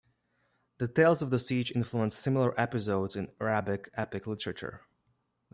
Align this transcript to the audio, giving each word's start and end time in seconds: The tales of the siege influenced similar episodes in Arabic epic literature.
The 0.79 0.87
tales 0.87 1.21
of 1.21 1.29
the 1.29 1.37
siege 1.37 1.71
influenced 1.71 2.19
similar 2.19 2.59
episodes 2.59 3.15
in 3.15 3.31
Arabic 3.39 3.87
epic 3.93 4.25
literature. 4.25 4.81